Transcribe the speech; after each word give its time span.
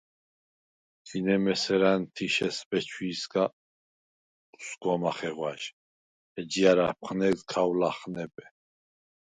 –ჯინემ 1.07 1.43
ესერ 1.53 1.83
ა̈ნთიშეს 1.91 2.57
ბეჩვიჲსგა 2.69 3.43
უსგვა 4.59 4.95
მახეღვა̈ჟ, 5.03 5.63
ეჯჲა̈რ 6.39 6.79
აფხნეგდ 6.87 7.41
ქავ 7.51 7.71
ლახნებე. 7.79 8.45